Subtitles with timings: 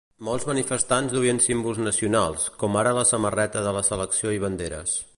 [0.27, 5.03] Molts manifestants duien símbols nacionals, com ara la samarreta de la selecció i banderes.